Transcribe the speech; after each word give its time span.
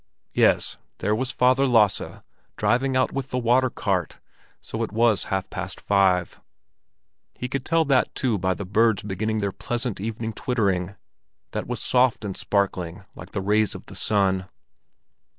Yes, 0.33 0.77
there 0.97 1.13
was 1.13 1.29
Father 1.29 1.67
Lasse 1.67 2.21
driving 2.57 2.97
out 2.97 3.11
with 3.11 3.29
the 3.29 3.37
water 3.37 3.69
cart, 3.69 4.19
so 4.59 4.81
it 4.81 4.91
was 4.91 5.25
half 5.25 5.47
past 5.51 5.79
five. 5.79 6.41
He 7.35 7.47
could 7.47 7.63
tell 7.63 7.85
that 7.85 8.15
too 8.15 8.39
by 8.39 8.55
the 8.55 8.65
birds 8.65 9.03
beginning 9.03 9.37
their 9.41 9.51
pleasant 9.51 10.01
evening 10.01 10.33
twittering, 10.33 10.95
that 11.51 11.67
was 11.67 11.83
soft 11.83 12.25
and 12.25 12.35
sparkling 12.35 13.03
like 13.13 13.29
the 13.33 13.41
rays 13.41 13.75
of 13.75 13.85
the 13.85 13.95
sun. 13.95 14.47